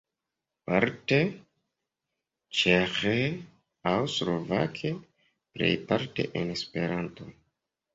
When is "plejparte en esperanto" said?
5.55-7.35